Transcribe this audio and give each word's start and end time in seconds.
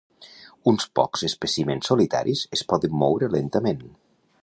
Uns 0.71 0.87
pocs 0.99 1.25
espècimens 1.29 1.91
solitaris 1.91 2.43
es 2.59 2.67
poden 2.73 2.99
moure 3.05 3.33
lentament. 3.39 3.89